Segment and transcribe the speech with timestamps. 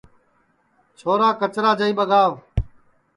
[0.97, 2.31] چھورا کچرا جائی ٻگاو